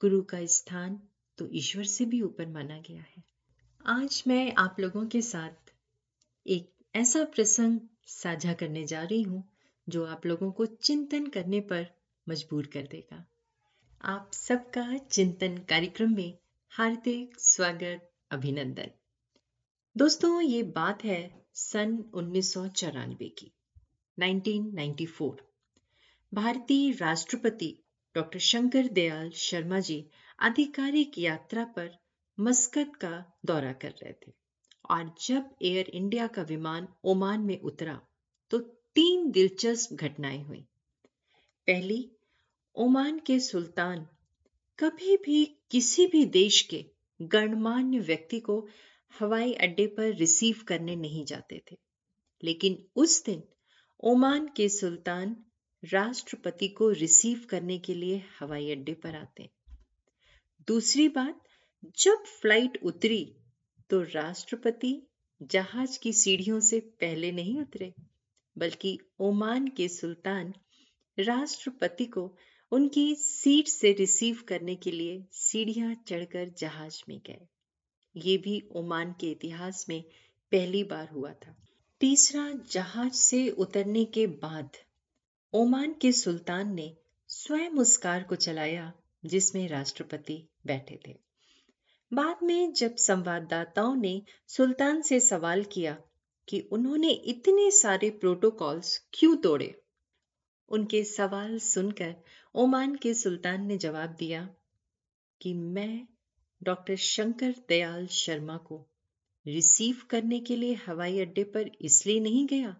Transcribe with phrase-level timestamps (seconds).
[0.00, 1.00] गुरु का स्थान
[1.38, 3.22] तो ईश्वर से भी ऊपर माना गया है।
[3.86, 5.72] आज मैं आप लोगों के साथ
[6.46, 9.53] एक ऐसा प्रसंग साझा करने जा रही हूँ
[9.88, 11.86] जो आप लोगों को चिंतन करने पर
[12.28, 13.24] मजबूर कर देगा।
[14.02, 16.38] आप सबका चिंतन कार्यक्रम में
[16.70, 18.90] हार्दिक स्वागत, अभिनंदन।
[19.96, 23.52] दोस्तों, ये बात है सन उन्नीस की
[24.18, 25.30] 1994
[26.34, 27.78] भारतीय राष्ट्रपति
[28.14, 30.06] डॉक्टर शंकर दयाल शर्मा जी
[30.38, 31.90] आधिकारिक यात्रा पर
[32.40, 34.32] मस्कत का दौरा कर रहे थे
[34.90, 38.00] और जब एयर इंडिया का विमान ओमान में उतरा
[38.50, 38.58] तो
[38.96, 40.60] तीन दिलचस्प घटनाएँ हुई।
[41.66, 42.10] पहली,
[42.76, 44.06] ओमान के सुल्तान
[44.78, 46.84] कभी भी किसी भी देश के
[47.22, 48.68] गणमान्य व्यक्ति को
[49.20, 51.76] हवाई अड्डे पर रिसीव करने नहीं जाते थे।
[52.44, 53.42] लेकिन उस दिन
[54.00, 55.36] ओमान के सुल्तान
[55.82, 59.50] राष्ट्रपति को रिसीव करने के लिए हवाई अड्डे पर आते
[60.68, 61.40] दूसरी बात,
[61.98, 63.36] जब फ़्लाइट उतरी
[63.90, 65.06] तो राष्ट्रपति
[65.42, 67.94] जहाज़ की सीढ़ियों से पहले नहीं उतरे।
[68.58, 70.54] बल्कि ओमान के सुल्तान
[71.18, 72.36] राष्ट्रपति को
[72.72, 77.46] उनकी सीट से रिसीव करने के लिए सीढ़ियाँ चढ़कर जहाज़ में गए।
[78.16, 80.02] ये भी ओमान के इतिहास में
[80.52, 81.56] पहली बार हुआ था।
[82.00, 84.70] तीसरा, जहाज़ से उतरने के बाद
[85.52, 86.96] ओमान के सुल्तान ने
[87.28, 88.92] स्वयं उस कार को चलाया
[89.24, 91.16] जिसमें राष्ट्रपति बैठे थे।
[92.12, 95.98] बाद में जब संवाददाताओं ने सुल्तान से सवाल किया
[96.48, 99.82] कि उन्होंने इतने सारे प्रोटोकॉल्स क्यों तोड़े?
[100.68, 102.14] उनके सवाल सुनकर
[102.54, 104.54] ओमान के सुल्तान ने जवाब दिया
[105.42, 106.08] कि मैं
[106.62, 108.86] डॉक्टर शंकर दयाल शर्मा को
[109.46, 112.76] रिसीव करने के लिए हवाई अड्डे पर इसलिए नहीं गया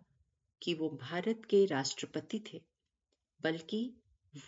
[0.62, 2.62] कि वो भारत के राष्ट्रपति थे,
[3.42, 3.96] बल्कि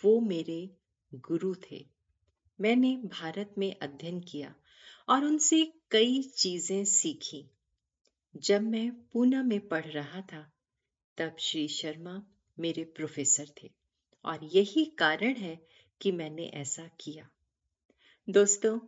[0.05, 0.77] वो मेरे
[1.15, 1.87] गुरु थे।
[2.61, 4.55] मैंने भारत में अध्ययन किया
[5.09, 7.51] और उनसे कई चीज़ें सीखी।
[8.37, 10.53] जब मैं पूना में पढ़ रहा था,
[11.19, 12.27] तब श्री शर्मा
[12.59, 13.71] मेरे प्रोफेसर थे
[14.25, 15.67] और यही कारण है
[16.01, 17.29] कि मैंने ऐसा किया।
[18.31, 18.81] दोस्तों,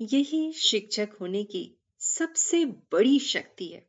[0.00, 3.88] यही शिक्षक होने की सबसे बड़ी शक्ति है।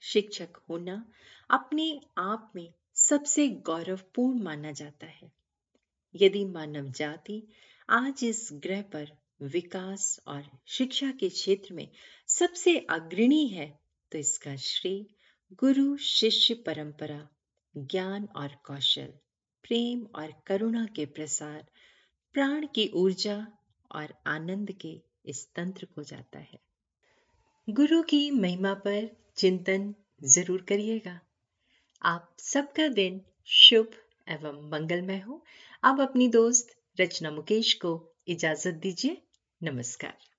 [0.00, 1.12] शिक्षक होना
[1.50, 5.32] अपने आप में सबसे गौरवपूर्ण माना जाता है।
[6.14, 7.48] यदि मानव जाति
[7.88, 11.88] आज इस ग्रह पर विकास और शिक्षा के क्षेत्र में
[12.26, 13.81] सबसे अग्रणी है
[14.12, 15.06] तो इसका श्रेय
[15.52, 17.28] गुरु शिष्य परंपरा,
[17.76, 19.06] ज्ञान और कौशल,
[19.62, 21.66] प्रेम और करुणा के प्रसार,
[22.32, 23.46] प्राण की ऊर्जा
[23.92, 26.58] और आनंद के इस तंत्र को जाता है।
[27.70, 31.20] गुरु की महिमा पर चिंतन ज़रूर करिएगा।
[32.02, 33.90] आप सबका दिन शुभ
[34.28, 35.44] एवं मंगलमय हो।
[35.82, 39.22] अब अपनी दोस्त रचना मुकेश को इजाज़त दीजिए।
[39.62, 40.31] नमस्कार।